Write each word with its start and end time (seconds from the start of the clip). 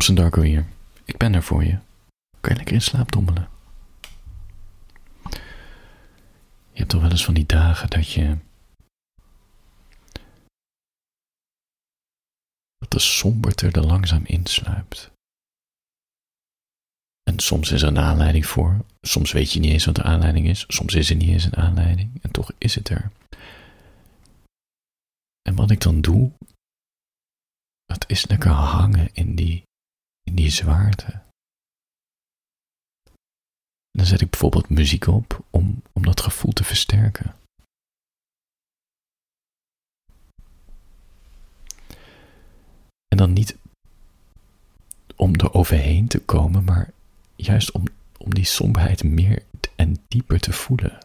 Thompson 0.00 0.24
Darko 0.24 0.42
hier. 0.42 0.66
Ik 1.04 1.16
ben 1.16 1.34
er 1.34 1.42
voor 1.42 1.64
je. 1.64 1.78
Kan 2.40 2.52
je 2.52 2.56
lekker 2.56 2.74
in 2.74 2.82
slaap 2.82 3.12
dommelen? 3.12 3.48
Je 6.72 6.78
hebt 6.78 6.88
toch 6.88 7.00
wel 7.00 7.10
eens 7.10 7.24
van 7.24 7.34
die 7.34 7.46
dagen 7.46 7.90
dat 7.90 8.10
je. 8.10 8.36
dat 12.78 12.90
de 12.90 12.98
somberte 12.98 13.70
er 13.70 13.86
langzaam 13.86 14.24
insluipt. 14.24 15.10
En 17.22 17.38
soms 17.38 17.70
is 17.70 17.82
er 17.82 17.88
een 17.88 17.98
aanleiding 17.98 18.46
voor. 18.46 18.84
Soms 19.00 19.32
weet 19.32 19.52
je 19.52 19.60
niet 19.60 19.72
eens 19.72 19.84
wat 19.84 19.94
de 19.94 20.02
aanleiding 20.02 20.46
is. 20.46 20.64
Soms 20.68 20.94
is 20.94 21.10
er 21.10 21.16
niet 21.16 21.28
eens 21.28 21.44
een 21.44 21.56
aanleiding. 21.56 22.22
En 22.22 22.30
toch 22.30 22.50
is 22.58 22.74
het 22.74 22.88
er. 22.88 23.10
En 25.42 25.54
wat 25.54 25.70
ik 25.70 25.80
dan 25.80 26.00
doe, 26.00 26.32
dat 27.84 28.04
is 28.08 28.26
lekker 28.26 28.50
hangen 28.50 29.08
in 29.12 29.34
die, 29.34 29.68
in 30.22 30.34
die 30.34 30.50
zwaarte. 30.50 31.22
Dan 33.90 34.06
zet 34.06 34.20
ik 34.20 34.30
bijvoorbeeld 34.30 34.68
muziek 34.68 35.06
op 35.06 35.44
om, 35.50 35.82
om 35.92 36.02
dat 36.02 36.20
gevoel 36.20 36.52
te 36.52 36.64
versterken. 36.64 37.34
En 43.08 43.16
dan 43.16 43.32
niet 43.32 43.56
om 45.16 45.34
er 45.34 45.54
overheen 45.54 46.08
te 46.08 46.20
komen, 46.24 46.64
maar 46.64 46.92
juist 47.36 47.70
om, 47.70 47.84
om 48.18 48.34
die 48.34 48.44
somberheid 48.44 49.04
meer 49.04 49.44
en 49.76 49.96
dieper 50.08 50.40
te 50.40 50.52
voelen. 50.52 50.98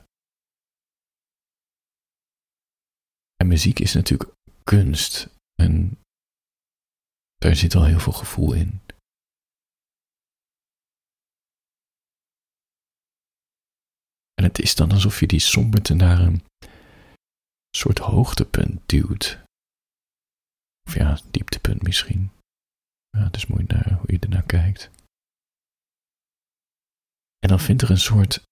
En 3.36 3.48
muziek 3.48 3.80
is 3.80 3.94
natuurlijk 3.94 4.32
kunst 4.64 5.30
en 5.56 5.98
daar 7.36 7.56
zit 7.56 7.76
al 7.76 7.86
heel 7.86 8.00
veel 8.00 8.14
gevoel 8.14 8.54
in. 8.54 8.80
Het 14.46 14.60
is 14.60 14.76
dan 14.76 14.92
alsof 14.92 15.20
je 15.20 15.28
die 15.28 15.40
somberte 15.40 15.94
naar 15.94 16.20
een 16.20 16.44
soort 17.78 17.98
hoogtepunt 17.98 18.90
duwt. 18.90 19.40
Of 20.88 20.96
ja, 20.96 21.20
dieptepunt 21.32 21.82
misschien. 21.82 22.32
Ja, 23.10 23.24
het 23.24 23.36
is 23.36 23.46
mooi 23.46 23.64
naar 23.68 23.94
hoe 23.94 24.12
je 24.12 24.20
ernaar 24.20 24.46
kijkt. 24.46 24.90
En 27.40 27.50
dan 27.50 27.60
vindt 27.60 27.82
er 27.82 27.90
een 27.90 27.98
soort, 27.98 28.44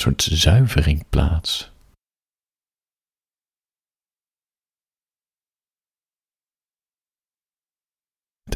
soort 0.00 0.22
zuivering 0.22 1.08
plaats. 1.08 1.70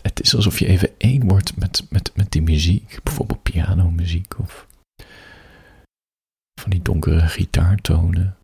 Het 0.02 0.20
is 0.20 0.34
alsof 0.34 0.58
je 0.58 0.66
even 0.66 0.98
één 0.98 1.28
wordt 1.28 1.56
met, 1.56 1.90
met, 1.90 2.16
met 2.16 2.32
die 2.32 2.42
muziek, 2.42 3.02
bijvoorbeeld 3.02 3.42
pianomuziek 3.42 4.38
of 4.38 4.65
van 6.60 6.70
die 6.70 6.82
donkere 6.82 7.28
gitaartonen. 7.28 8.38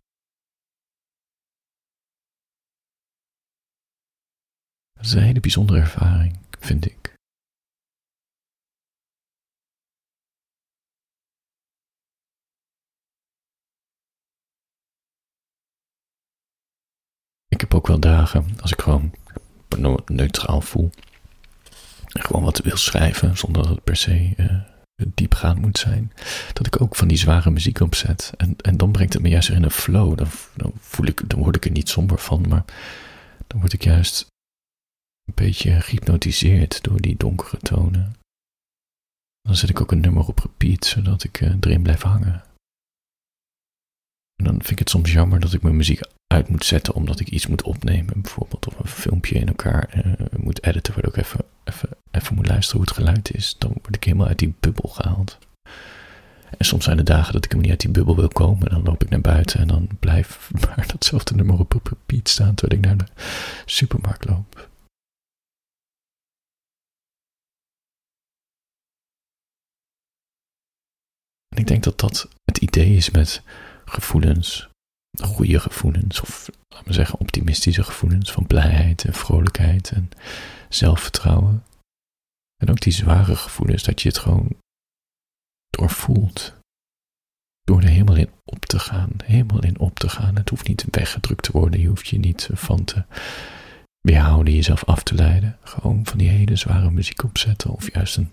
Dat 4.93 5.05
is 5.05 5.13
een 5.13 5.21
hele 5.21 5.39
bijzondere 5.39 5.79
ervaring, 5.79 6.37
vind 6.59 6.85
ik. 6.85 7.13
Ik 17.47 17.61
heb 17.61 17.73
ook 17.73 17.87
wel 17.87 17.99
dagen 17.99 18.61
als 18.61 18.71
ik 18.71 18.81
gewoon 18.81 19.13
neutraal 20.05 20.61
voel. 20.61 20.89
En 22.07 22.21
gewoon 22.21 22.43
wat 22.43 22.57
wil 22.57 22.77
schrijven 22.77 23.37
zonder 23.37 23.61
dat 23.61 23.71
het 23.71 23.83
per 23.83 23.95
se 23.95 24.33
uh, 24.37 24.72
diepgaand 25.13 25.59
moet 25.59 25.77
zijn. 25.77 26.11
Dat 26.53 26.67
ik 26.67 26.81
ook 26.81 26.95
van 26.95 27.07
die 27.07 27.17
zware 27.17 27.51
muziek 27.51 27.79
opzet. 27.79 28.33
En, 28.37 28.55
en 28.61 28.77
dan 28.77 28.91
brengt 28.91 29.13
het 29.13 29.21
me 29.21 29.29
juist 29.29 29.49
in 29.49 29.63
een 29.63 29.71
flow. 29.71 30.17
Dan, 30.17 30.27
voel 30.79 31.05
ik, 31.05 31.29
dan 31.29 31.39
word 31.39 31.55
ik 31.55 31.65
er 31.65 31.71
niet 31.71 31.89
somber 31.89 32.17
van, 32.17 32.47
maar 32.47 32.65
dan 33.47 33.59
word 33.59 33.73
ik 33.73 33.83
juist 33.83 34.25
een 35.25 35.33
beetje 35.35 35.81
gehypnotiseerd 35.81 36.83
door 36.83 37.01
die 37.01 37.17
donkere 37.17 37.57
tonen. 37.57 38.15
Dan 39.41 39.55
zet 39.55 39.69
ik 39.69 39.81
ook 39.81 39.91
een 39.91 39.99
nummer 39.99 40.27
op 40.27 40.39
repeat, 40.39 40.85
zodat 40.85 41.23
ik 41.23 41.41
uh, 41.41 41.53
erin 41.59 41.81
blijf 41.81 42.01
hangen. 42.01 42.43
En 44.35 44.45
dan 44.45 44.53
vind 44.53 44.71
ik 44.71 44.79
het 44.79 44.89
soms 44.89 45.11
jammer 45.11 45.39
dat 45.39 45.53
ik 45.53 45.61
mijn 45.61 45.75
muziek 45.75 46.01
uit 46.27 46.47
moet 46.47 46.65
zetten 46.65 46.93
omdat 46.93 47.19
ik 47.19 47.29
iets 47.29 47.47
moet 47.47 47.61
opnemen, 47.61 48.21
bijvoorbeeld, 48.21 48.67
of 48.67 48.79
een 48.79 48.87
filmpje 48.87 49.35
in 49.35 49.47
elkaar 49.47 50.05
uh, 50.05 50.13
moet 50.37 50.63
editen, 50.63 50.93
waar 50.93 51.05
ik 51.07 51.17
even, 51.17 51.45
even, 51.63 51.89
even 52.11 52.35
moet 52.35 52.47
luisteren 52.47 52.79
hoe 52.79 52.89
het 52.89 52.97
geluid 52.97 53.33
is. 53.33 53.55
Dan 53.57 53.71
word 53.81 53.95
ik 53.95 54.03
helemaal 54.03 54.27
uit 54.27 54.39
die 54.39 54.55
bubbel 54.59 54.89
gehaald. 54.89 55.37
En 56.57 56.65
soms 56.65 56.83
zijn 56.83 56.97
er 56.97 57.03
dagen 57.03 57.33
dat 57.33 57.45
ik 57.45 57.51
hem 57.51 57.61
niet 57.61 57.69
uit 57.69 57.79
die 57.79 57.91
bubbel 57.91 58.15
wil 58.15 58.27
komen. 58.27 58.69
Dan 58.69 58.83
loop 58.83 59.03
ik 59.03 59.09
naar 59.09 59.21
buiten 59.21 59.59
en 59.59 59.67
dan 59.67 59.87
blijf 59.99 60.49
maar 60.61 60.87
datzelfde 60.87 61.35
nummer 61.35 61.59
op 61.59 61.79
repeat 61.83 62.29
staan 62.29 62.55
terwijl 62.55 62.79
ik 62.79 62.85
naar 62.85 62.97
de 62.97 63.11
supermarkt 63.65 64.25
loop. 64.25 64.69
En 71.55 71.59
ik 71.59 71.67
denk 71.67 71.83
dat 71.83 71.99
dat 71.99 72.27
het 72.45 72.57
idee 72.57 72.95
is 72.95 73.09
met 73.09 73.43
gevoelens, 73.85 74.69
goede 75.21 75.59
gevoelens, 75.59 76.21
of 76.21 76.49
laten 76.67 76.87
we 76.87 76.93
zeggen 76.93 77.19
optimistische 77.19 77.83
gevoelens 77.83 78.31
van 78.31 78.47
blijheid 78.47 79.05
en 79.05 79.13
vrolijkheid 79.13 79.91
en 79.91 80.09
zelfvertrouwen. 80.69 81.63
En 82.61 82.69
ook 82.69 82.79
die 82.79 82.93
zware 82.93 83.35
gevoelens, 83.35 83.83
dat 83.83 84.01
je 84.01 84.07
het 84.07 84.17
gewoon 84.17 84.55
doorvoelt. 85.69 86.53
Door 87.61 87.81
er 87.81 87.87
helemaal 87.87 88.15
in 88.15 88.31
op 88.45 88.65
te 88.65 88.79
gaan, 88.79 89.11
helemaal 89.23 89.63
in 89.63 89.79
op 89.79 89.99
te 89.99 90.09
gaan. 90.09 90.35
Het 90.35 90.49
hoeft 90.49 90.67
niet 90.67 90.85
weggedrukt 90.89 91.43
te 91.43 91.51
worden, 91.51 91.79
je 91.79 91.87
hoeft 91.87 92.07
je 92.07 92.19
niet 92.19 92.49
van 92.51 92.83
te 92.83 93.05
weerhouden, 94.01 94.53
jezelf 94.53 94.83
af 94.83 95.03
te 95.03 95.15
leiden. 95.15 95.57
Gewoon 95.63 96.05
van 96.05 96.17
die 96.17 96.29
hele 96.29 96.55
zware 96.55 96.91
muziek 96.91 97.23
opzetten, 97.23 97.69
of 97.69 97.93
juist 97.93 98.17
een 98.17 98.31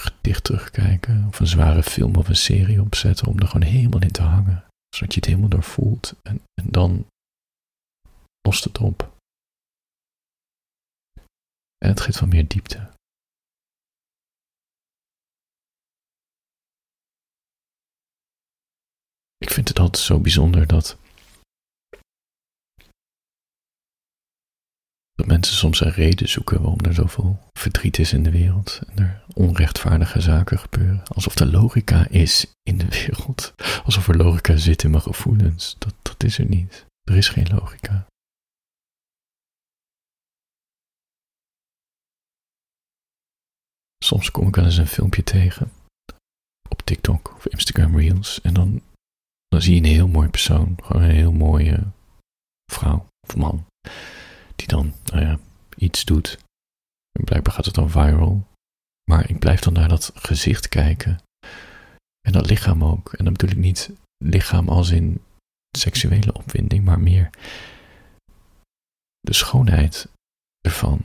gedicht 0.00 0.44
terugkijken, 0.44 1.24
of 1.26 1.40
een 1.40 1.46
zware 1.46 1.82
film 1.82 2.14
of 2.14 2.28
een 2.28 2.36
serie 2.36 2.80
opzetten, 2.80 3.26
om 3.26 3.38
er 3.38 3.46
gewoon 3.46 3.68
helemaal 3.68 4.00
in 4.02 4.12
te 4.12 4.22
hangen. 4.22 4.64
Zodat 4.96 5.14
je 5.14 5.20
het 5.20 5.28
helemaal 5.28 5.48
doorvoelt 5.48 6.14
en, 6.22 6.42
en 6.54 6.66
dan 6.70 7.06
lost 8.40 8.64
het 8.64 8.78
op. 8.78 9.14
En 11.78 11.88
het 11.88 12.00
geeft 12.00 12.18
van 12.18 12.28
meer 12.28 12.48
diepte. 12.48 12.90
Ik 19.38 19.50
vind 19.50 19.68
het 19.68 19.78
altijd 19.78 20.04
zo 20.04 20.20
bijzonder 20.20 20.66
dat 20.66 20.98
Dat 25.26 25.34
mensen 25.34 25.56
soms 25.56 25.80
een 25.80 25.90
reden 25.90 26.28
zoeken 26.28 26.60
waarom 26.60 26.80
er 26.80 26.94
zoveel 26.94 27.38
verdriet 27.52 27.98
is 27.98 28.12
in 28.12 28.22
de 28.22 28.30
wereld 28.30 28.80
en 28.88 28.98
er 29.04 29.22
onrechtvaardige 29.34 30.20
zaken 30.20 30.58
gebeuren. 30.58 31.02
Alsof 31.14 31.38
er 31.38 31.46
logica 31.46 32.08
is 32.08 32.46
in 32.62 32.78
de 32.78 32.88
wereld. 32.88 33.54
Alsof 33.84 34.08
er 34.08 34.16
logica 34.16 34.56
zit 34.56 34.82
in 34.82 34.90
mijn 34.90 35.02
gevoelens. 35.02 35.76
Dat, 35.78 35.94
dat 36.02 36.24
is 36.24 36.38
er 36.38 36.48
niet. 36.48 36.86
Er 37.02 37.16
is 37.16 37.28
geen 37.28 37.48
logica. 37.48 38.06
Soms 44.04 44.30
kom 44.30 44.48
ik 44.48 44.54
wel 44.54 44.64
eens 44.64 44.76
een 44.76 44.86
filmpje 44.86 45.22
tegen 45.22 45.72
op 46.68 46.82
TikTok 46.82 47.34
of 47.36 47.46
Instagram 47.46 47.98
Reels 47.98 48.40
en 48.40 48.54
dan, 48.54 48.82
dan 49.48 49.62
zie 49.62 49.74
je 49.74 49.80
een 49.80 49.94
heel 49.94 50.08
mooi 50.08 50.28
persoon, 50.28 50.78
gewoon 50.82 51.02
een 51.02 51.14
heel 51.14 51.32
mooie 51.32 51.82
vrouw 52.72 53.06
of 53.28 53.36
man 53.36 53.66
die 54.56 54.66
dan, 54.66 54.94
nou 55.04 55.24
ja, 55.24 55.38
iets 55.76 56.04
doet. 56.04 56.38
En 57.18 57.24
blijkbaar 57.24 57.52
gaat 57.52 57.64
het 57.64 57.74
dan 57.74 57.90
viral. 57.90 58.46
Maar 59.10 59.30
ik 59.30 59.38
blijf 59.38 59.60
dan 59.60 59.72
naar 59.72 59.88
dat 59.88 60.10
gezicht 60.14 60.68
kijken. 60.68 61.18
En 62.20 62.32
dat 62.32 62.50
lichaam 62.50 62.84
ook. 62.84 63.12
En 63.12 63.24
dan 63.24 63.32
bedoel 63.32 63.50
ik 63.50 63.56
niet 63.56 63.90
lichaam 64.24 64.68
als 64.68 64.90
in 64.90 65.22
seksuele 65.76 66.32
opwinding, 66.32 66.84
maar 66.84 67.00
meer 67.00 67.30
de 69.20 69.32
schoonheid 69.32 70.08
ervan. 70.60 71.00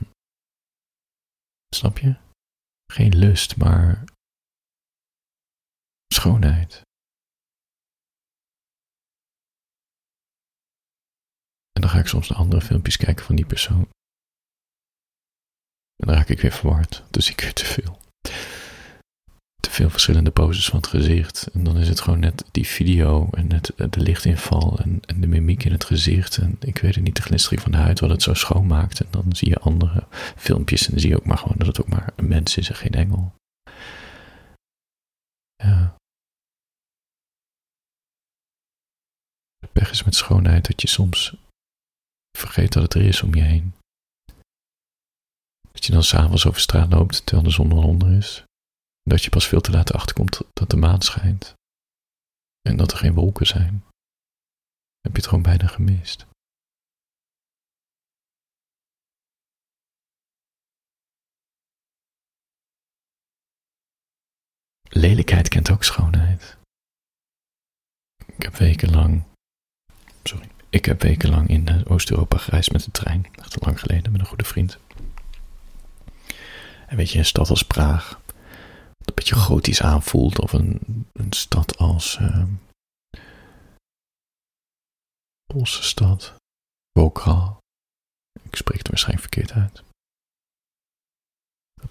Snap 1.74 1.98
je? 1.98 2.16
Geen 2.92 3.16
lust, 3.16 3.56
maar 3.56 4.04
schoonheid. 6.12 6.82
Ga 11.92 11.98
ik 11.98 12.06
soms 12.06 12.28
naar 12.28 12.38
andere 12.38 12.60
filmpjes 12.60 12.96
kijken 12.96 13.24
van 13.24 13.36
die 13.36 13.46
persoon. 13.46 13.88
En 15.96 16.06
dan 16.06 16.14
raak 16.14 16.28
ik 16.28 16.40
weer 16.40 16.52
verward. 16.52 17.02
Dus 17.10 17.30
ik 17.30 17.40
weer 17.40 17.52
te 17.52 17.64
veel. 17.64 17.98
Te 19.60 19.70
veel 19.70 19.90
verschillende 19.90 20.30
poses 20.30 20.68
van 20.68 20.78
het 20.78 20.86
gezicht. 20.86 21.46
En 21.52 21.64
dan 21.64 21.78
is 21.78 21.88
het 21.88 22.00
gewoon 22.00 22.18
net 22.18 22.44
die 22.50 22.66
video 22.66 23.28
en 23.30 23.46
net 23.46 23.72
de 23.76 24.00
lichtinval 24.00 24.78
en, 24.78 25.00
de 25.20 25.26
mimiek 25.26 25.64
in 25.64 25.72
het 25.72 25.84
gezicht. 25.84 26.36
En 26.36 26.56
ik 26.60 26.78
weet 26.78 26.94
het 26.94 27.04
niet, 27.04 27.16
de 27.16 27.22
glinstering 27.22 27.62
van 27.62 27.72
de 27.72 27.78
huid, 27.78 28.00
wat 28.00 28.10
het 28.10 28.22
zo 28.22 28.34
schoonmaakt. 28.34 29.00
En 29.00 29.06
dan 29.10 29.36
zie 29.36 29.48
je 29.48 29.58
andere 29.58 30.06
filmpjes 30.36 30.84
en 30.84 30.90
dan 30.90 31.00
zie 31.00 31.10
je 31.10 31.16
ook 31.16 31.26
maar 31.26 31.38
gewoon 31.38 31.58
dat 31.58 31.66
het 31.66 31.80
ook 31.80 31.88
maar 31.88 32.12
een 32.16 32.28
mens 32.28 32.56
is 32.56 32.68
en 32.68 32.74
geen 32.74 32.92
engel. 32.92 33.34
Ja. 35.56 35.96
De 39.58 39.68
pech 39.72 39.90
is 39.90 40.04
met 40.04 40.14
schoonheid 40.14 40.66
dat 40.66 40.80
je 40.80 40.88
soms 40.88 41.36
vergeet 42.38 42.72
dat 42.72 42.82
het 42.82 42.94
er 42.94 43.02
is 43.02 43.22
om 43.22 43.34
je 43.34 43.42
heen. 43.42 43.74
Dat 45.72 45.84
je 45.84 45.92
dan 45.92 46.02
s'avonds 46.02 46.46
over 46.46 46.60
straat 46.60 46.92
loopt 46.92 47.26
terwijl 47.26 47.48
de 47.48 47.54
zon 47.54 47.72
al 47.72 47.88
onder 47.88 48.12
is. 48.12 48.44
Dat 49.02 49.24
je 49.24 49.30
pas 49.30 49.48
veel 49.48 49.60
te 49.60 49.70
laat 49.70 49.92
achterkomt 49.92 50.40
dat 50.52 50.70
de 50.70 50.76
maan 50.76 51.02
schijnt. 51.02 51.54
En 52.60 52.76
dat 52.76 52.92
er 52.92 52.98
geen 52.98 53.14
wolken 53.14 53.46
zijn. 53.46 53.84
Heb 55.00 55.12
je 55.12 55.18
het 55.18 55.26
gewoon 55.26 55.42
bijna 55.42 55.66
gemist. 55.66 56.26
Lelijkheid 64.88 65.48
kent 65.48 65.70
ook 65.70 65.82
schoonheid. 65.84 66.56
Ik 68.26 68.42
heb 68.42 68.54
wekenlang. 68.54 69.24
Sorry. 70.22 70.50
Ik 70.72 70.84
heb 70.84 71.02
wekenlang 71.02 71.48
in 71.48 71.86
Oost-Europa 71.86 72.36
gereisd 72.36 72.72
met 72.72 72.84
de 72.84 72.90
trein. 72.90 73.26
Echt 73.34 73.64
lang 73.64 73.80
geleden 73.80 74.12
met 74.12 74.20
een 74.20 74.26
goede 74.26 74.44
vriend. 74.44 74.78
En 76.86 76.96
weet 76.96 77.10
je, 77.10 77.18
een 77.18 77.24
stad 77.24 77.50
als 77.50 77.62
Praag, 77.62 78.20
dat 78.98 79.08
een 79.08 79.14
beetje 79.14 79.34
gotisch 79.34 79.82
aanvoelt, 79.82 80.40
of 80.40 80.52
een, 80.52 80.80
een 81.12 81.32
stad 81.32 81.76
als. 81.78 82.18
Uh, 82.20 82.44
Poolse 85.44 85.82
stad, 85.82 86.34
Wokral. 86.98 87.58
Ik 88.42 88.56
spreek 88.56 88.78
het 88.78 88.88
waarschijnlijk 88.88 89.32
verkeerd 89.32 89.52
uit. 89.52 89.82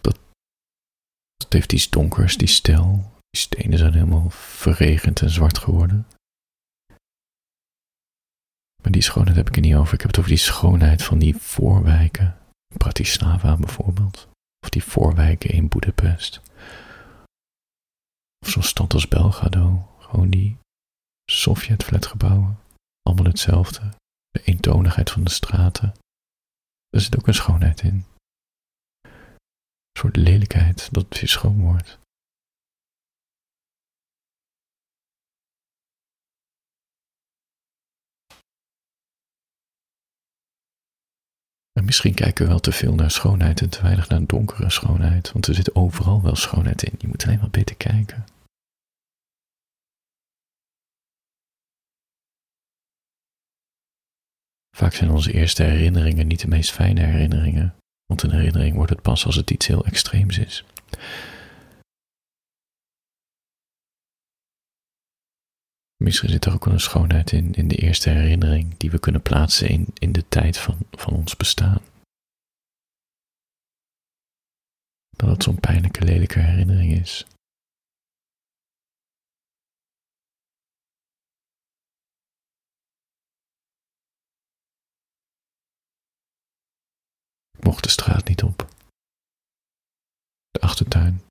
Dat, 0.01 0.19
heeft 1.50 1.74
iets 1.74 1.89
donkers, 1.89 2.38
die 2.38 2.48
stel. 2.48 3.12
Die 3.30 3.42
stenen 3.42 3.78
zijn 3.78 3.94
helemaal 3.94 4.30
verregend 4.30 5.22
en 5.22 5.30
zwart 5.30 5.57
geworden. 5.57 6.07
Maar 8.81 8.92
die 8.92 9.01
schoonheid 9.01 9.38
heb 9.38 9.48
ik 9.48 9.56
er 9.56 9.62
niet 9.62 9.75
over. 9.75 9.94
Ik 9.94 10.00
heb 10.00 10.10
het 10.10 10.18
over 10.19 10.30
die 10.30 10.39
schoonheid 10.39 11.04
van 11.04 11.19
die 11.19 11.36
voorwijken. 11.36 12.38
Bratislava 12.78 13.57
bijvoorbeeld. 13.57 14.28
Of 14.63 14.69
die 14.69 14.83
voorwijken 14.83 15.50
in 15.50 15.68
Budapest. 15.68 16.42
Of 18.39 18.50
zo'n 18.50 18.63
stad 18.63 18.94
als 18.94 19.07
Belgrado. 19.07 19.88
Gewoon 20.00 20.30
die 20.30 20.57
Sovjet-flatgebouwen. 21.31 22.60
Allemaal 23.01 23.25
hetzelfde. 23.25 23.81
De 24.30 24.42
eentonigheid 24.44 25.10
van 25.10 25.24
de 25.24 25.30
straten. 25.30 25.94
Er 26.89 27.01
zit 27.01 27.18
ook 27.18 27.28
een 27.28 27.33
schoonheid 27.33 27.81
in. 27.81 28.06
Een 29.01 30.00
soort 30.00 30.16
lelijkheid 30.16 30.94
dat 30.94 31.19
weer 31.19 31.30
schoon 31.30 31.62
wordt. 31.62 32.00
En 41.81 41.88
misschien 41.88 42.13
kijken 42.13 42.44
we 42.44 42.50
wel 42.51 42.60
te 42.60 42.72
veel 42.72 42.95
naar 42.95 43.12
schoonheid 43.12 43.62
en 43.62 43.69
te 43.69 43.81
weinig 43.81 44.10
naar 44.10 44.25
donkere 44.25 44.69
schoonheid, 44.69 45.31
want 45.31 45.48
er 45.48 45.56
zit 45.56 45.75
overal 45.75 46.22
wel 46.22 46.36
schoonheid 46.36 46.83
in. 46.83 46.95
Je 46.98 47.07
moet 47.07 47.25
alleen 47.25 47.39
maar 47.39 47.50
beter 47.50 47.75
kijken. 47.75 48.25
Vaak 54.78 54.94
zijn 54.94 55.12
onze 55.12 55.33
eerste 55.33 55.63
herinneringen 55.63 56.28
niet 56.28 56.42
de 56.42 56.48
meest 56.48 56.72
fijne 56.72 57.01
herinneringen, 57.01 57.75
want 58.06 58.24
een 58.24 58.31
herinnering 58.31 58.75
wordt 58.75 58.92
het 58.92 59.01
pas 59.01 59.25
als 59.25 59.36
het 59.36 59.51
iets 59.51 59.68
heel 59.68 59.86
extreems 59.86 60.38
is. 60.38 60.66
Misschien 66.01 66.30
zit 66.30 66.45
er 66.45 66.53
ook 66.53 66.65
wel 66.65 66.74
een 66.74 66.80
schoonheid 66.80 67.31
in, 67.31 67.53
in 67.53 67.68
de 67.68 67.75
eerste 67.75 68.09
herinnering 68.09 68.77
die 68.77 68.92
we 68.92 69.00
kunnen 69.00 69.21
plaatsen 69.21 69.69
in, 69.69 69.88
in 69.94 70.12
de 70.12 70.27
tijd 70.27 70.57
van, 70.57 70.77
van 70.92 71.13
ons 71.13 71.38
bestaan. 71.38 71.81
Dat 75.09 75.30
het 75.30 75.44
zo'n 75.44 75.59
pijnlijke, 75.59 76.03
lelijke 76.03 76.39
herinnering 76.39 76.92
is. 76.92 77.25
Ik 87.57 87.63
mocht 87.63 87.83
de 87.83 87.89
straat 87.89 88.27
niet 88.27 88.44
op. 88.44 88.69
De 90.50 90.59
achtertuin, 90.59 91.21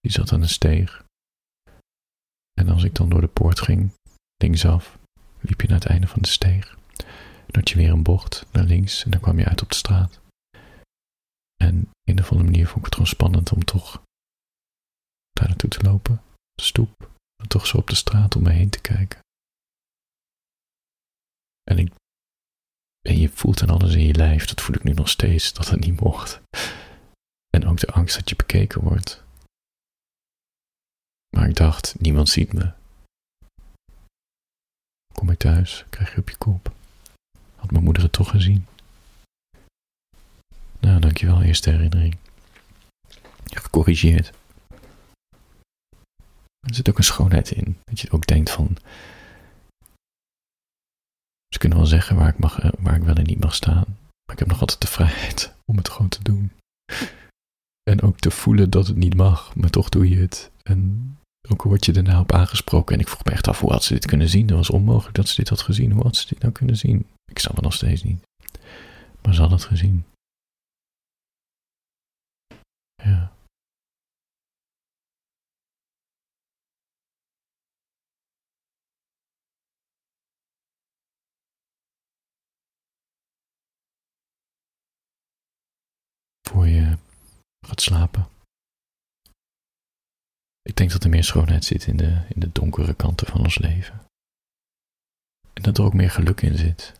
die 0.00 0.12
zat 0.12 0.32
aan 0.32 0.42
een 0.42 0.48
steeg. 0.48 1.04
En 2.52 2.68
als 2.68 2.84
ik 2.84 2.94
dan 2.94 3.08
door 3.08 3.20
de 3.20 3.28
poort 3.28 3.60
ging, 3.60 3.92
Linksaf 4.42 4.98
liep 5.40 5.60
je 5.60 5.68
naar 5.68 5.78
het 5.78 5.88
einde 5.88 6.06
van 6.06 6.22
de 6.22 6.28
steeg. 6.28 6.78
Dan 7.46 7.62
je 7.64 7.76
weer 7.76 7.90
een 7.90 8.02
bocht 8.02 8.46
naar 8.52 8.64
links 8.64 9.04
en 9.04 9.10
dan 9.10 9.20
kwam 9.20 9.38
je 9.38 9.44
uit 9.44 9.62
op 9.62 9.68
de 9.68 9.74
straat. 9.74 10.20
En 11.56 11.90
in 12.02 12.18
of 12.18 12.30
andere 12.30 12.50
manier 12.50 12.66
vond 12.66 12.78
ik 12.78 12.84
het 12.84 12.94
gewoon 12.94 13.08
spannend 13.08 13.52
om 13.52 13.64
toch 13.64 14.02
daar 15.30 15.48
naartoe 15.48 15.70
te 15.70 15.82
lopen, 15.82 16.22
de 16.54 16.62
stoep, 16.62 17.10
en 17.42 17.48
toch 17.48 17.66
zo 17.66 17.76
op 17.76 17.88
de 17.88 17.94
straat 17.94 18.36
om 18.36 18.42
me 18.42 18.50
heen 18.50 18.70
te 18.70 18.80
kijken. 18.80 19.20
En, 21.62 21.78
ik, 21.78 21.92
en 23.00 23.18
je 23.18 23.28
voelt 23.28 23.58
dan 23.58 23.70
alles 23.70 23.94
in 23.94 24.06
je 24.06 24.14
lijf, 24.14 24.44
dat 24.44 24.60
voel 24.60 24.76
ik 24.76 24.82
nu 24.82 24.92
nog 24.92 25.08
steeds, 25.08 25.52
dat 25.52 25.68
het 25.68 25.80
niet 25.80 26.00
mocht. 26.00 26.40
En 27.50 27.66
ook 27.66 27.78
de 27.78 27.92
angst 27.92 28.16
dat 28.16 28.28
je 28.28 28.36
bekeken 28.36 28.82
wordt. 28.82 29.24
Maar 31.36 31.48
ik 31.48 31.56
dacht, 31.56 32.00
niemand 32.00 32.28
ziet 32.28 32.52
me. 32.52 32.79
Kom 35.20 35.30
ik 35.30 35.38
thuis, 35.38 35.84
krijg 35.90 36.14
je 36.14 36.20
op 36.20 36.30
je 36.30 36.36
kop. 36.36 36.72
Had 37.56 37.70
mijn 37.70 37.84
moeder 37.84 38.02
het 38.02 38.12
toch 38.12 38.30
gezien? 38.30 38.66
Nou, 40.78 41.00
dankjewel, 41.00 41.42
eerste 41.42 41.70
herinnering. 41.70 42.16
Gecorrigeerd. 43.44 44.32
Er 46.60 46.74
zit 46.74 46.88
ook 46.88 46.98
een 46.98 47.04
schoonheid 47.04 47.50
in. 47.50 47.78
Dat 47.84 48.00
je 48.00 48.10
ook 48.10 48.26
denkt 48.26 48.50
van. 48.50 48.76
Ze 51.48 51.58
kunnen 51.58 51.78
wel 51.78 51.86
zeggen 51.86 52.16
waar 52.16 52.28
ik, 52.28 52.38
mag, 52.38 52.58
eh, 52.58 52.70
waar 52.78 52.96
ik 52.96 53.02
wel 53.02 53.14
en 53.14 53.24
niet 53.24 53.40
mag 53.40 53.54
staan. 53.54 53.84
Maar 54.24 54.32
ik 54.32 54.38
heb 54.38 54.48
nog 54.48 54.60
altijd 54.60 54.80
de 54.80 54.86
vrijheid 54.86 55.54
om 55.64 55.76
het 55.76 55.88
gewoon 55.88 56.08
te 56.08 56.22
doen. 56.22 56.52
En 57.90 58.02
ook 58.02 58.18
te 58.18 58.30
voelen 58.30 58.70
dat 58.70 58.86
het 58.86 58.96
niet 58.96 59.14
mag, 59.14 59.56
maar 59.56 59.70
toch 59.70 59.88
doe 59.88 60.08
je 60.08 60.16
het. 60.16 60.50
En 60.62 61.16
ook 61.48 61.62
word 61.62 61.84
je 61.84 61.92
daarna 61.92 62.20
op 62.20 62.32
aangesproken. 62.32 62.94
En 62.94 63.00
ik 63.00 63.08
vroeg 63.08 63.24
me 63.24 63.30
echt 63.30 63.48
af, 63.48 63.60
hoe 63.60 63.72
had 63.72 63.84
ze 63.84 63.92
dit 63.92 64.06
kunnen 64.06 64.28
zien? 64.28 64.46
Dat 64.46 64.56
was 64.56 64.70
onmogelijk 64.70 65.16
dat 65.16 65.28
ze 65.28 65.36
dit 65.36 65.48
had 65.48 65.60
gezien. 65.62 65.92
Hoe 65.92 66.02
had 66.02 66.16
ze 66.16 66.28
dit 66.28 66.40
nou 66.40 66.52
kunnen 66.52 66.76
zien? 66.76 67.06
Ik 67.24 67.38
snap 67.38 67.54
het 67.54 67.64
nog 67.64 67.74
steeds 67.74 68.02
niet. 68.02 68.22
Maar 69.22 69.34
ze 69.34 69.40
had 69.40 69.50
het 69.50 69.64
gezien. 69.64 70.04
Ja. 73.02 73.32
Voor 86.48 86.68
je 86.68 86.96
gaat 87.66 87.80
slapen. 87.80 88.19
Ik 90.70 90.76
denk 90.76 90.90
dat 90.90 91.04
er 91.04 91.10
meer 91.10 91.24
schoonheid 91.24 91.64
zit 91.64 91.86
in 91.86 91.96
de, 91.96 92.22
in 92.28 92.40
de 92.40 92.52
donkere 92.52 92.94
kanten 92.94 93.26
van 93.26 93.40
ons 93.40 93.58
leven. 93.58 94.00
En 95.52 95.62
dat 95.62 95.78
er 95.78 95.84
ook 95.84 95.94
meer 95.94 96.10
geluk 96.10 96.40
in 96.40 96.56
zit. 96.56 96.92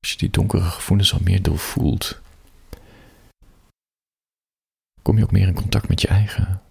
Als 0.00 0.10
je 0.10 0.16
die 0.16 0.30
donkere 0.30 0.62
gevoelens 0.62 1.12
al 1.12 1.20
meer 1.22 1.42
doorvoelt, 1.42 2.20
kom 5.02 5.16
je 5.16 5.22
ook 5.22 5.32
meer 5.32 5.46
in 5.46 5.54
contact 5.54 5.88
met 5.88 6.00
je 6.00 6.08
eigen. 6.08 6.62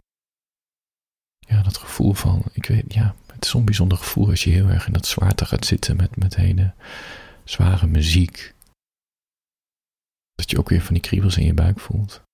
Ja, 1.39 1.61
dat 1.61 1.77
gevoel 1.77 2.13
van, 2.13 2.43
ik 2.51 2.65
weet, 2.65 2.93
ja, 2.93 3.15
het 3.27 3.43
is 3.43 3.49
zo'n 3.49 3.65
bijzonder 3.65 3.97
gevoel 3.97 4.29
als 4.29 4.43
je 4.43 4.49
heel 4.49 4.67
erg 4.67 4.87
in 4.87 4.93
dat 4.93 5.05
zwaarte 5.05 5.45
gaat 5.45 5.65
zitten 5.65 5.95
met, 5.95 6.15
met 6.15 6.35
hele 6.35 6.73
zware 7.43 7.87
muziek. 7.87 8.53
Dat 10.35 10.49
je 10.51 10.57
ook 10.57 10.69
weer 10.69 10.81
van 10.81 10.93
die 10.93 11.03
kriebels 11.03 11.37
in 11.37 11.45
je 11.45 11.53
buik 11.53 11.79
voelt. 11.79 12.25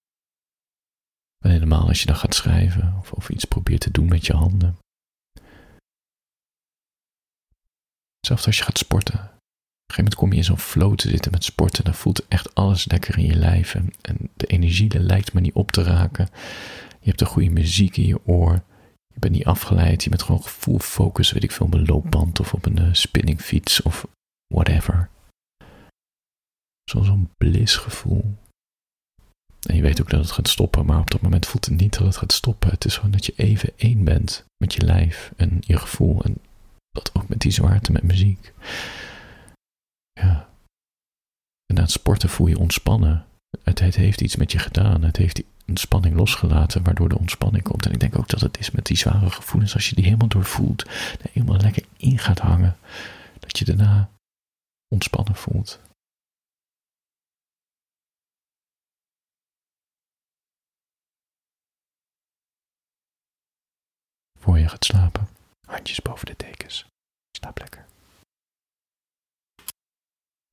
En 1.44 1.50
helemaal 1.52 1.88
als 1.88 2.00
je 2.00 2.06
dan 2.06 2.16
gaat 2.16 2.36
schrijven 2.36 2.96
of, 3.00 3.12
of 3.12 3.30
iets 3.30 3.46
probeert 3.46 3.82
te 3.82 3.92
doen 3.92 4.08
met 4.08 4.26
je 4.26 4.34
handen. 4.34 4.78
Zelfs 8.20 8.46
als 8.46 8.58
je 8.58 8.64
gaat 8.64 8.78
sporten. 8.78 9.14
gegeven 9.14 9.34
moment 9.96 10.16
kom 10.16 10.32
je 10.32 10.38
in 10.38 10.44
zo'n 10.44 10.58
flow 10.58 10.96
te 10.96 11.10
zitten 11.10 11.32
met 11.32 11.44
sporten. 11.44 11.84
Dan 11.84 11.94
voelt 11.94 12.28
echt 12.28 12.56
alles 12.56 12.86
lekker 12.86 13.18
in 13.18 13.26
je 13.26 13.36
lijf. 13.36 13.76
En, 13.76 13.94
de 14.36 14.46
energie 14.46 15.00
lijkt 15.00 15.34
maar 15.34 15.42
niet 15.42 15.54
op 15.54 15.72
te 15.72 15.84
raken. 15.84 16.30
Je 17.00 17.10
hebt 17.10 17.22
een 17.22 17.28
goede 17.28 17.50
muziek 17.50 17.98
in 17.98 18.06
je 18.06 18.28
oor. 18.28 18.64
Je 19.14 19.20
bent 19.20 19.34
niet 19.34 19.46
afgeleid. 19.46 20.04
Je 20.04 20.10
bent 20.10 20.24
gewoon 20.24 20.44
full 20.44 20.80
focus, 20.80 21.32
weet 21.32 21.44
ik 21.44 21.52
veel, 21.52 21.66
op 21.66 21.74
een 21.74 21.86
loopband 21.86 22.40
of 22.40 22.54
op 22.54 22.66
een 22.66 22.80
uh, 22.80 22.94
spinningfiets 22.94 23.82
of 23.82 24.08
whatever. 24.48 25.10
Zo'n 26.84 27.30
blisgevoel. 27.38 28.38
En 29.66 29.76
je 29.76 29.82
weet 29.82 30.02
ook 30.02 30.10
dat 30.10 30.20
het 30.20 30.32
gaat 30.32 30.48
stoppen, 30.48 30.86
maar 30.86 31.00
op 31.00 31.12
dat 31.12 31.22
moment 31.22 31.46
voelt 31.46 31.66
het 31.66 31.80
niet 31.80 31.98
dat 31.98 32.08
het 32.08 32.18
gaat 32.18 32.34
stoppen. 32.34 32.70
Het 32.70 32.86
is 32.86 32.96
gewoon 32.96 33.12
dat 33.12 33.26
je 33.26 33.34
even 33.36 33.70
één 33.76 34.04
bent 34.04 34.46
met 34.58 34.74
je 34.74 34.82
lijf 34.82 35.32
en 35.36 35.58
je 35.60 35.78
gevoel. 35.78 36.24
En 36.24 36.38
dat 36.92 37.10
ook 37.14 37.28
met 37.28 37.40
die 37.40 37.52
zwaarte 37.52 37.92
met 37.92 38.04
muziek. 38.04 38.54
Ja. 40.14 40.50
En 41.66 41.76
na 41.76 41.82
het 41.82 41.92
sporten 41.92 42.30
voel 42.30 42.48
je 42.48 42.58
ontspannen. 42.58 43.26
Het, 43.64 43.80
heeft 43.80 44.22
iets 44.22 44.36
met 44.36 44.52
je 44.52 44.60
gedaan. 44.60 45.04
Het 45.04 45.18
heeft 45.18 45.44
een 45.66 45.78
spanning 45.78 46.16
losgelaten, 46.16 46.84
waardoor 46.84 47.10
de 47.10 47.18
ontspanning 47.18 47.64
komt. 47.64 47.86
En 47.86 47.92
ik 47.92 48.00
denk 48.00 48.18
ook 48.18 48.30
dat 48.30 48.42
het 48.42 48.60
is 48.60 48.72
met 48.72 48.86
die 48.86 48.98
zware 48.98 49.30
gevoelens, 49.30 49.74
als 49.74 49.90
je 49.90 49.96
die 49.96 50.04
helemaal 50.04 50.28
doorvoelt, 50.28 50.82
er 51.22 51.30
helemaal 51.32 51.60
lekker 51.60 51.84
in 51.98 52.20
gaat 52.20 52.40
hangen, 52.40 52.76
dat 53.40 53.58
je 53.58 53.66
daarna 53.66 54.10
ontspannen 54.88 55.36
voelt. 55.36 55.80
Voor 64.44 64.60
je 64.60 64.70
gaat 64.70 64.86
slapen, 64.86 65.28
handjes 65.68 66.02
boven 66.02 66.26
de 66.26 66.34
dekens. 66.38 66.86
Slaap 67.38 67.60
lekker. 67.60 67.86